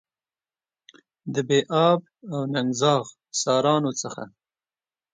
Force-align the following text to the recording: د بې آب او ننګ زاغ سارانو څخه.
د 1.33 1.35
بې 1.47 1.59
آب 1.87 1.99
او 2.33 2.39
ننګ 2.53 2.69
زاغ 2.81 3.03
سارانو 3.41 3.91
څخه. 4.01 4.23